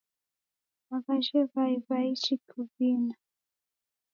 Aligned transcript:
Aw'ajhe 0.95 1.41
w'ai 1.53 1.75
w'aichi 1.85 2.35
kuvina. 2.49 3.15